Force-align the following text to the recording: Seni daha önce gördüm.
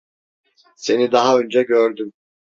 Seni 0.75 1.11
daha 1.11 1.39
önce 1.39 1.63
gördüm. 1.63 2.11